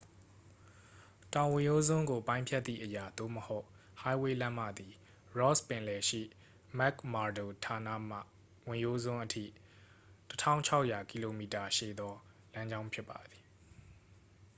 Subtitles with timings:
[1.33, 3.65] တောင်ဝင်ရိုးစွန်းကိုပိုင်းဖြတ်သည့်အရာ သို့မဟုတ်
[4.01, 4.93] ဟိုင်းဝေးလမ်းမ သည်
[5.37, 6.21] ross ပင်လယ်ရှိ
[6.77, 8.17] mcmurdo ဌာနမှ
[8.67, 9.45] ဝင်ရိုးစွန်းအထိ
[10.41, 11.41] ၁၆၀၀ km
[11.77, 12.13] ရှည်သော
[12.53, 13.45] လမ်းကြောင်းဖြစ်ပါသည်။